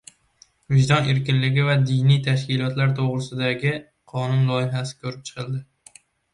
[0.75, 3.77] “Vijdon erkinligi va diniy tashkilotlar to‘g‘risida”gi
[4.15, 5.65] qonun loyihasi ko‘rib chiqildi